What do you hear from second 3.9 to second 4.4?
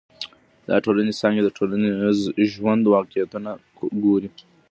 ګوري.